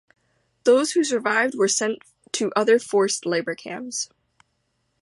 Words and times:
Those 0.63 0.93
who 0.93 1.03
survived 1.03 1.53
were 1.53 1.67
sent 1.67 2.01
to 2.31 2.51
other 2.55 2.79
forced 2.79 3.23
labour 3.23 3.53
camps. 3.53 4.09